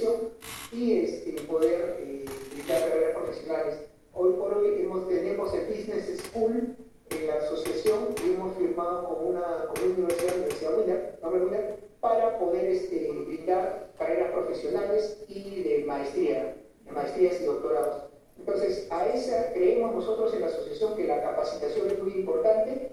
profesión 0.00 0.30
y 0.72 1.00
este, 1.00 1.32
poder 1.42 1.96
eh, 2.00 2.24
carreras 2.66 3.14
profesionales. 3.14 3.80
Hoy 4.12 4.32
por 4.34 4.54
hoy 4.54 4.80
hemos, 4.80 5.08
tenemos 5.08 5.52
el 5.54 5.66
Business 5.66 6.20
School 6.24 6.76
en 7.10 7.26
la 7.26 7.34
asociación 7.34 8.14
y 8.24 8.34
hemos 8.34 8.56
firmado 8.56 9.08
con 9.08 9.26
una, 9.26 9.66
con 9.66 9.84
una 9.84 9.94
universidad, 9.94 10.36
Universidad 10.36 10.76
Mila, 10.76 11.44
Mila, 11.44 11.76
para 12.00 12.38
poder 12.38 12.64
este, 12.66 13.10
brindar 13.26 13.92
carreras 13.98 14.32
profesionales 14.32 15.18
y 15.28 15.62
de 15.62 15.84
maestría, 15.86 16.56
de 16.84 16.92
maestrías 16.92 17.40
y 17.40 17.44
doctorados. 17.44 18.04
Entonces, 18.38 18.86
a 18.90 19.06
esa 19.08 19.52
creemos 19.52 19.94
nosotros 19.94 20.32
en 20.34 20.40
la 20.40 20.46
asociación 20.46 20.96
que 20.96 21.06
la 21.06 21.22
capacitación 21.22 21.88
es 21.88 22.02
muy 22.02 22.12
importante 22.12 22.92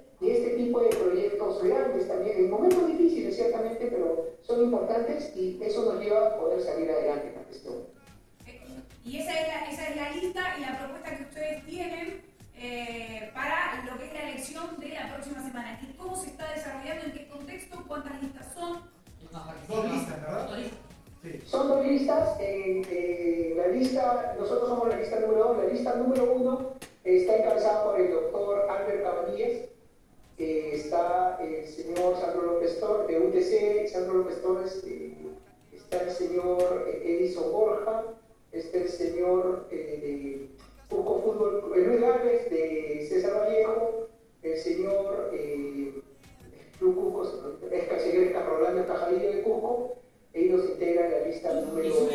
grandes 1.64 2.08
también, 2.08 2.38
en 2.38 2.50
momentos 2.50 2.88
difíciles 2.88 3.36
ciertamente, 3.36 3.88
pero 3.88 4.38
son 4.42 4.64
importantes 4.64 5.36
y 5.36 5.60
eso 5.62 5.92
nos 5.92 6.04
lleva 6.04 6.28
a 6.28 6.38
poder 6.38 6.62
salir 6.62 6.90
adelante 6.90 7.34
la 7.36 7.44
gestión. 7.46 7.76
Y 9.04 9.20
esa 9.20 9.40
es 9.40 9.48
la, 9.48 9.72
esa 9.72 9.90
es 9.90 9.96
la 9.96 10.12
lista 10.12 10.58
y 10.58 10.62
la 10.62 10.80
propuesta 10.80 11.16
que 11.16 11.24
ustedes 11.24 11.66
tienen 11.66 12.22
eh, 12.60 13.30
para 13.36 13.86
lo 13.86 13.98
que 13.98 14.08
es 14.08 14.14
la 14.14 14.30
elección 14.32 14.80
de 14.80 14.90
la 14.90 15.14
próxima 15.14 15.42
semana. 15.46 15.80
¿Cómo 15.98 16.16
se 16.16 16.32
está 16.32 16.52
desarrollando? 16.54 17.06
¿En 17.06 17.12
qué 17.14 17.28
contexto? 17.28 17.84
¿Cuántas 17.88 18.22
listas 18.22 18.54
son? 18.54 18.82
Dos 19.68 19.92
listas, 19.92 20.22
¿verdad? 20.22 20.50
Son 21.46 21.68
dos 21.68 21.86
listas. 21.86 22.40
Eh, 22.40 22.82
eh, 22.90 23.54
la 23.56 23.68
lista, 23.68 24.36
nosotros 24.40 24.70
somos 24.70 24.90
la 24.90 24.98
lista 24.98 25.20
número 25.20 25.44
dos. 25.46 25.58
La 25.58 25.72
lista 25.72 25.96
número 25.96 26.34
uno 26.34 26.72
está 27.04 27.38
encabezada 27.38 27.84
por 27.84 28.02
el 28.02 28.12
doctor 28.12 28.68
Albert 28.70 29.04
Cabanillas. 29.04 29.70
está 30.38 31.38
el 31.42 31.68
señor 31.68 32.20
Sandro 32.20 32.42
López 32.42 32.80
Torres, 32.80 33.08
de 33.08 33.20
UTC, 33.20 33.88
Sandro 33.92 34.16
López 34.16 34.42
Torres, 34.42 34.84
está 35.72 36.02
el 36.02 36.12
señor 36.86 37.02
Edison 37.04 37.52
Borja, 37.52 38.04
está 38.52 38.78
el 38.78 38.90
señor 38.90 39.68
de 39.70 40.50
Cusco 40.90 41.22
Fútbol, 41.22 41.72
Luis 41.76 42.02
Gálvez, 42.02 42.50
de 42.50 43.06
César 43.10 43.34
Vallejo, 43.42 44.08
el 44.44 44.58
señor 44.58 45.32
Club 46.80 46.96
Cusco, 46.96 47.58
el 47.72 48.00
señor 48.00 48.46
Rolando 48.46 48.88
Cajalillo 48.88 49.32
de 49.32 49.42
Cusco, 49.42 49.96
ellos 50.34 50.66
integran 50.70 51.12
la 51.12 51.20
lista 51.22 51.54
número 51.54 52.07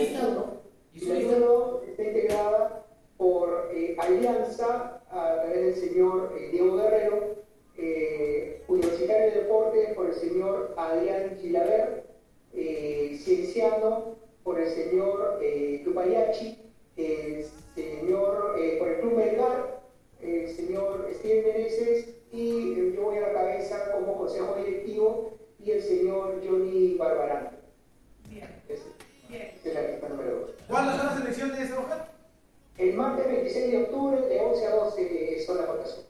de 33.71 33.83
octubre, 33.85 34.21
de 34.21 34.41
11 34.41 34.67
a 34.67 34.71
12, 34.71 35.45
son 35.47 35.57
las 35.59 35.67
votaciones. 35.67 36.07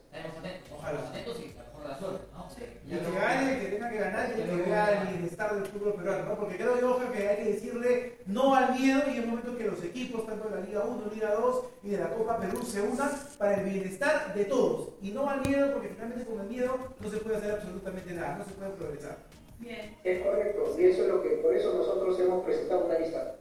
Ojalá 0.77 1.09
atentos 1.09 1.41
y 1.41 1.57
a 1.59 1.63
lo 1.63 1.69
mejor 1.69 1.89
las 1.89 2.01
¿no? 2.01 2.51
Sí. 2.51 2.65
Y 2.87 2.93
el 2.93 3.01
que 3.01 3.13
gane, 3.15 3.55
el 3.55 3.61
que 3.61 3.73
tenga 3.73 3.91
que 3.91 3.99
ganar, 3.99 4.35
y 4.37 4.41
el 4.41 4.49
que 4.49 4.71
vea 4.71 5.03
el 5.03 5.09
bienestar 5.09 5.55
del 5.55 5.67
fútbol 5.67 5.95
peruano, 5.95 6.25
¿no? 6.25 6.37
Porque 6.37 6.57
creo 6.57 6.81
yo, 6.81 7.13
que 7.13 7.29
hay 7.29 7.37
que 7.37 7.53
decirle 7.53 8.19
no 8.27 8.55
al 8.55 8.79
miedo 8.79 9.03
y 9.09 9.19
es 9.19 9.27
momento 9.27 9.57
que 9.57 9.65
los 9.65 9.83
equipos, 9.83 10.27
tanto 10.27 10.49
de 10.49 10.57
la 10.57 10.67
Liga 10.67 10.85
1, 10.85 11.11
Liga 11.15 11.35
2 11.35 11.65
y 11.85 11.91
de 11.91 11.99
la 11.99 12.11
Copa 12.11 12.39
Perú, 12.39 12.63
se 12.63 12.83
unan 12.83 13.11
para 13.39 13.61
el 13.61 13.71
bienestar 13.71 14.35
de 14.35 14.45
todos. 14.45 14.91
Y 15.01 15.11
no 15.13 15.29
al 15.29 15.41
miedo, 15.41 15.73
porque 15.73 15.89
finalmente 15.89 16.27
con 16.27 16.41
el 16.41 16.49
miedo 16.49 16.77
no 17.01 17.11
se 17.11 17.17
puede 17.19 17.37
hacer 17.37 17.53
absolutamente 17.53 18.13
nada, 18.13 18.39
no 18.39 18.45
se 18.45 18.53
puede 18.53 18.71
progresar. 18.71 19.17
Bien. 19.59 19.97
Es 20.03 20.23
correcto, 20.23 20.75
y 20.77 20.85
eso 20.85 21.03
es 21.03 21.09
lo 21.09 21.23
que, 21.23 21.29
por 21.37 21.55
eso 21.55 21.73
nosotros 21.75 22.19
hemos 22.19 22.45
presentado 22.45 22.87
una 22.87 22.99
lista 22.99 23.37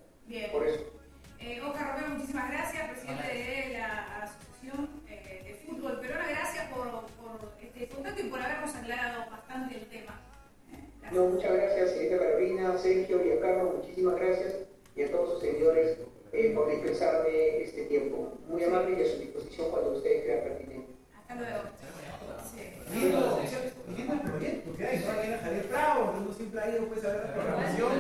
no, 11.14 11.28
muchas 11.28 11.54
gracias, 11.54 11.92
señorita 11.92 12.20
Carolina, 12.20 12.78
Sergio 12.78 13.26
y 13.26 13.32
a 13.32 13.40
Carlos, 13.40 13.76
muchísimas 13.78 14.16
gracias 14.16 14.56
y 14.96 15.04
a 15.04 15.12
todos 15.12 15.34
sus 15.34 15.42
seguidores 15.42 15.98
eh, 16.34 16.52
por 16.56 16.70
dispensarme 16.70 17.62
este 17.62 17.84
tiempo. 17.86 18.38
Muy 18.48 18.64
amable 18.64 18.98
y 18.98 19.04
a 19.04 19.12
su 19.12 19.20
disposición 19.20 19.70
cuando 19.72 19.92
ustedes 19.92 20.24
crean 20.24 20.44
pertinente. 20.44 20.94
Hasta 21.18 21.36
luego. 21.36 21.64
Sí. 22.52 22.62
el 24.12 24.20
proyecto 24.22 24.78
que 24.78 24.86
hay, 24.86 25.00
¿no? 25.00 25.12
Hay 25.12 25.34
a 25.34 25.38
Javier 25.40 25.68
Bravo, 25.70 26.14
uno 26.18 26.34
siempre 26.34 26.60
ha 26.60 26.70
ido 26.70 26.86
pues 26.88 27.06
a 27.06 27.10
ver 27.10 27.24
la 27.24 27.34
programación. 27.34 27.92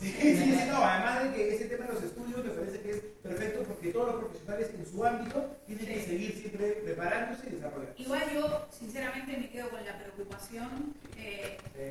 Sí, 0.00 0.12
sí, 0.12 0.36
sí, 0.36 0.64
no, 0.68 0.76
además 0.76 1.24
de 1.24 1.34
que 1.34 1.54
ese 1.54 1.64
tema 1.66 1.86
de 1.86 1.92
los 1.94 2.02
estudios 2.02 2.44
me 2.44 2.50
parece 2.50 2.80
que 2.80 2.90
es 2.90 3.00
perfecto 3.22 3.64
porque 3.64 3.90
todos 3.90 4.06
los 4.08 4.24
profesionales 4.24 4.70
en 4.78 4.86
su 4.86 5.04
ámbito 5.04 5.56
tienen 5.66 5.86
que 5.86 6.00
seguir 6.02 6.32
siempre 6.32 6.66
preparándose 6.84 7.48
y 7.48 7.50
desarrollándose. 7.56 8.02
Igual 8.02 8.22
yo, 8.32 8.66
sinceramente, 8.70 9.36
me 9.36 9.50
quedo 9.50 9.70
con 9.70 9.84
la 9.84 9.98
preocupación 9.98 10.94
eh, 11.16 11.47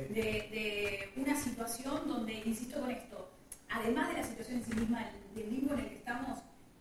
de, 0.08 0.22
de, 0.22 1.12
una 1.16 1.36
situación 1.36 2.08
donde, 2.08 2.34
insisto 2.44 2.80
con 2.80 2.90
esto, 2.90 3.30
además 3.68 4.08
de 4.08 4.14
la 4.14 4.24
situación 4.24 4.58
en 4.58 4.64
sí 4.64 4.74
misma, 4.74 5.10
del 5.34 5.50
limbo 5.50 5.74
en 5.74 5.80
el 5.80 5.88
que 5.88 5.96
estamos, 5.96 6.38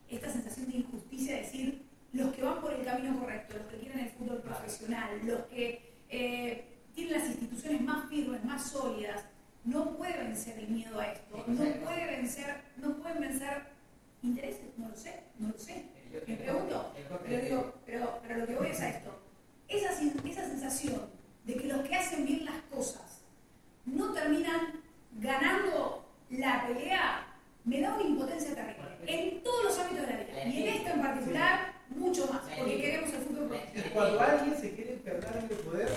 esta 0.09 0.31
sensación 0.31 0.69
de 0.71 0.77
injusticia, 0.77 1.35
de 1.35 1.41
decir, 1.41 1.85
los 2.13 2.33
que 2.33 2.41
van 2.41 2.61
por 2.61 2.73
el 2.73 2.85
camino 2.85 3.19
correcto, 3.19 3.57
los 3.57 3.67
que 3.67 3.79
quieren 3.79 3.99
el 3.99 4.09
fútbol 4.11 4.41
profesional, 4.41 5.09
los 5.23 5.41
que 5.47 5.93
eh, 6.09 6.65
tienen 6.95 7.13
las 7.13 7.27
instituciones 7.27 7.81
más 7.81 8.09
firmes, 8.09 8.43
más 8.45 8.71
sólidas, 8.71 9.23
no 9.65 9.97
puede 9.97 10.17
vencer 10.17 10.57
el 10.59 10.69
miedo 10.69 10.99
a 10.99 11.11
esto, 11.11 11.43
no 11.45 11.63
puede 11.83 12.05
vencer, 12.05 12.61
no 12.77 12.95
pueden 12.97 13.19
vencer 13.19 13.63
intereses, 14.23 14.65
no 14.77 14.89
lo 14.89 14.95
sé, 14.95 15.23
no 15.39 15.49
lo 15.49 15.57
sé. 15.57 15.85
Me 16.25 16.35
pregunto, 16.37 16.93
pero, 17.25 17.43
digo, 17.43 17.73
pero, 17.85 18.19
pero 18.21 18.39
lo 18.39 18.47
que 18.47 18.55
voy 18.55 18.67
es 18.67 18.79
a 18.79 18.89
esto. 18.89 19.11
Esa, 19.67 19.91
esa 19.91 20.47
sensación 20.47 21.01
de 21.45 21.55
que 21.55 21.67
los 21.67 21.87
que 21.87 21.95
hacen 21.95 22.25
bien 22.25 22.45
las 22.45 22.61
cosas 22.71 23.21
no 23.85 24.13
terminan 24.13 24.81
ganando 25.47 26.05
la 26.29 26.67
pelea, 26.67 27.25
me 27.63 27.81
da 27.81 27.93
una 27.95 28.03
impotencia 28.03 28.53
terrible. 28.53 28.87
En 29.05 29.43
todos 29.43 29.63
los 29.65 29.79
ámbitos 29.79 30.07
de 30.07 30.13
la 30.13 30.19
vida. 30.19 30.45
Y 30.45 30.63
en 30.63 30.73
esto 30.75 30.89
en 30.89 31.01
particular, 31.01 31.73
mucho 31.89 32.27
más, 32.27 32.41
porque 32.57 32.81
queremos 32.81 33.13
el 33.13 33.21
fútbol 33.21 33.57
Y 33.73 33.81
cuando 33.89 34.19
alguien 34.19 34.55
se 34.59 34.75
quiere 34.75 34.93
perder 34.97 35.37
en 35.37 35.43
el 35.43 35.57
poder, 35.63 35.89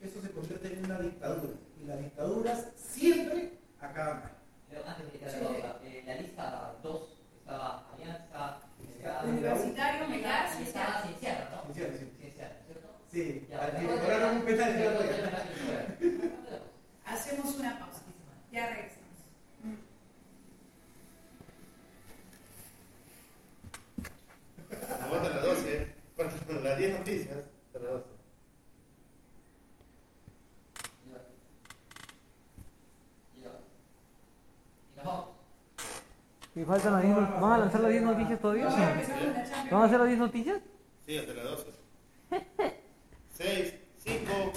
eso 0.00 0.22
se 0.22 0.30
convierte 0.30 0.72
en 0.72 0.84
una 0.84 0.98
dictadura. 1.00 1.54
Y 1.82 1.86
las 1.86 1.98
dictaduras 1.98 2.68
siempre 2.76 3.52
acaban 3.80 4.20
mal. 4.20 4.32
Pero 4.70 4.86
antes 4.86 5.12
de 5.12 5.18
que 5.18 5.26
eh, 5.26 6.02
la 6.06 6.14
lista 6.14 6.74
2 6.82 7.02
estaba 7.40 7.86
Alianza, 7.94 8.58
Universitario, 9.24 10.08
y 10.08 10.62
estaba 10.62 11.02
Cienciano, 11.02 11.44
¿no? 11.50 11.74
Cienciano, 11.74 11.98
sí. 11.98 12.10
Cienciano, 12.18 12.54
¿cierto? 12.66 12.88
Sí, 13.12 13.46
cobraron 13.86 14.36
un 14.36 14.44
penal 14.44 14.72
Hacemos 17.04 17.54
una 17.56 17.78
pausa. 17.78 18.00
Ya 18.54 18.68
regresamos. 18.68 19.04
Aguanta 25.02 25.28
las 25.30 25.42
12, 25.42 25.94
las 27.04 27.12
10 27.12 27.26
noticias, 27.26 27.44
las 27.74 27.82
12. 27.82 28.04
¿Y 36.56 36.64
faltan 36.64 36.92
las 36.92 37.02
10 37.02 37.16
¿Van 37.16 37.52
a 37.52 37.58
lanzar 37.58 37.80
las 37.80 37.90
10 37.90 38.02
noticias 38.04 38.40
todavía? 38.40 38.66
¿Van 38.66 39.82
a 39.82 39.84
hacer 39.84 39.98
las 39.98 40.08
10 40.08 40.18
noticias? 40.18 40.60
Sí, 41.06 41.18
hasta 41.18 41.32
las 41.34 41.44
12. 41.44 41.72
6, 43.36 43.74
5, 44.04 44.52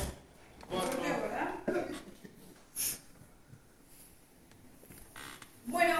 4. 0.70 1.00
Bueno, 5.66 5.96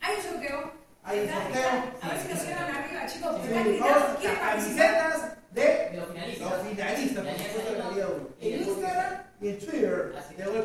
hay 0.00 0.16
un 0.16 0.22
sorteo. 0.22 0.72
Hay 1.02 1.20
un 1.20 1.28
sorteo. 1.28 1.70
A 2.00 2.08
ver 2.08 2.20
si 2.20 2.28
lo 2.28 2.36
cierran 2.36 2.76
arriba, 2.76 3.06
chicos. 3.06 3.36
Sí, 3.42 3.48
¿Quieren 3.48 4.38
camisetas 4.38 5.32
de 5.52 5.92
los 5.96 6.08
finalistas. 6.08 6.50
Los 6.50 6.68
finalistas, 6.68 7.24
por 7.24 7.38
supuesto, 7.38 7.72
de 7.72 7.78
la 7.78 7.90
Liga 7.90 8.08
1. 8.08 8.28
En 8.40 8.60
Instagram 8.60 9.22
y 9.40 9.48
en 9.48 9.58
Twitter. 9.58 10.12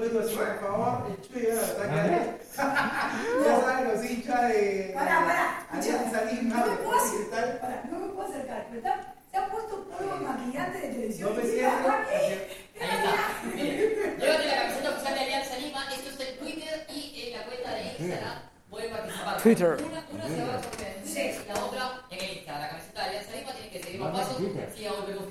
Por 0.09 0.59
favor, 0.59 1.07
en 1.09 1.15
Twitter, 1.27 1.59
¿verdad? 1.79 2.35
Ya 3.45 3.61
saben 3.61 3.87
los 3.93 4.05
hinchas 4.05 4.49
de. 4.49 4.91
Pará, 4.95 5.25
pará. 5.25 5.67
Alianza 5.71 6.21
Lima, 6.25 6.55
No 6.55 6.65
me 6.65 6.77
puedo 6.77 6.97
acercar. 6.97 7.59
Pará, 7.59 7.83
no 7.91 7.99
me 7.99 8.07
puedo 8.07 8.27
acercar. 8.29 8.65
Pero 8.69 8.77
está, 8.77 9.13
se 9.31 9.37
ha 9.37 9.47
puesto 9.47 9.83
polvo 9.83 10.17
maquillante 10.25 10.77
de 10.79 10.87
televisión. 10.87 11.29
No 11.29 11.41
me 11.41 11.47
y 11.47 11.51
cierro. 11.51 11.89
aquí. 11.91 12.15
Ahí 12.15 12.89
está. 12.97 13.13
Miren, 13.55 14.17
llévate 14.19 14.47
la 14.47 14.55
camiseta 14.61 14.89
oficial 14.91 15.13
de 15.13 15.19
Alianza 15.19 15.57
Lima. 15.57 15.93
Esto 15.93 16.09
está 16.09 16.23
en 16.23 16.37
Twitter 16.39 16.85
y 16.89 17.21
en 17.27 17.37
la 17.37 17.45
cuenta 17.45 17.75
de 17.75 17.83
Instagram. 17.83 18.39
Pueden 18.69 18.91
participar. 18.91 19.41
Twitter. 19.41 19.77
Una, 19.85 20.03
una 20.11 20.27
se 20.27 20.41
va 20.45 20.55
a 20.57 20.63
sortear 20.63 20.97
en 21.17 21.47
la 21.47 21.65
otra 21.65 22.01
en 22.11 22.19
el 22.19 22.37
Instagram. 22.37 22.61
La 22.61 22.69
camiseta 22.69 23.01
de 23.01 23.07
Alianza 23.09 23.31
Lima 23.35 23.51
tiene 23.53 23.69
que 23.69 23.97
Gol 23.97 24.11
Perú 24.13 25.19
Oficial, 25.19 25.26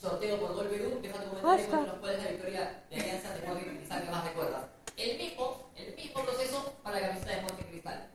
sorteo 0.00 0.40
por 0.40 0.54
gol 0.54 0.66
Perú, 0.68 0.98
deja 1.02 1.18
tu 1.18 1.30
comentario 1.30 1.70
con 1.70 1.86
nos 1.86 1.98
puedes 1.98 2.22
la 2.22 2.30
victoria 2.30 2.82
de 2.90 2.96
Alianza 2.96 3.30
de 3.30 3.38
Sporting 3.38 3.76
Cristal 3.76 4.04
que 4.04 4.10
más 4.10 4.24
recuerdas. 4.24 4.64
El 4.96 5.18
mismo, 5.18 5.70
el 5.76 5.94
mismo 5.94 6.24
proceso 6.24 6.72
para 6.82 7.00
la 7.00 7.08
camiseta 7.08 7.30
de 7.30 7.38
Sporting 7.38 7.64
Cristal. 7.64 8.10